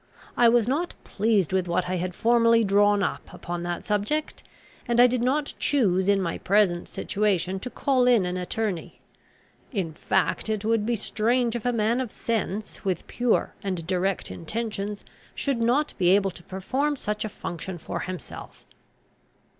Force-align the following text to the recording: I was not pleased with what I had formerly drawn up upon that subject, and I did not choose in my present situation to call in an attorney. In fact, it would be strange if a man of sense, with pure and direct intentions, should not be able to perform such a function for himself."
I 0.35 0.49
was 0.49 0.67
not 0.67 0.95
pleased 1.03 1.53
with 1.53 1.67
what 1.67 1.87
I 1.87 1.97
had 1.97 2.15
formerly 2.15 2.63
drawn 2.63 3.03
up 3.03 3.31
upon 3.31 3.61
that 3.61 3.85
subject, 3.85 4.41
and 4.87 4.99
I 4.99 5.05
did 5.05 5.21
not 5.21 5.53
choose 5.59 6.09
in 6.09 6.19
my 6.19 6.39
present 6.39 6.87
situation 6.89 7.59
to 7.59 7.69
call 7.69 8.07
in 8.07 8.25
an 8.25 8.35
attorney. 8.35 8.99
In 9.71 9.93
fact, 9.93 10.49
it 10.49 10.65
would 10.65 10.87
be 10.87 10.95
strange 10.95 11.55
if 11.55 11.67
a 11.67 11.71
man 11.71 12.01
of 12.01 12.11
sense, 12.11 12.83
with 12.83 13.05
pure 13.05 13.53
and 13.61 13.85
direct 13.85 14.31
intentions, 14.31 15.05
should 15.35 15.61
not 15.61 15.93
be 15.99 16.09
able 16.09 16.31
to 16.31 16.41
perform 16.41 16.95
such 16.95 17.23
a 17.23 17.29
function 17.29 17.77
for 17.77 17.99
himself." 17.99 18.65